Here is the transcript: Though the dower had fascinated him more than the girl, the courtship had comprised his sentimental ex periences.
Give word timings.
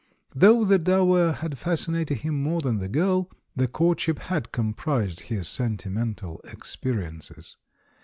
Though 0.33 0.65
the 0.65 0.79
dower 0.79 1.31
had 1.31 1.59
fascinated 1.59 2.17
him 2.17 2.41
more 2.41 2.59
than 2.59 2.79
the 2.79 2.87
girl, 2.89 3.29
the 3.55 3.67
courtship 3.67 4.17
had 4.17 4.51
comprised 4.51 5.19
his 5.19 5.47
sentimental 5.47 6.41
ex 6.43 6.75
periences. 6.75 7.53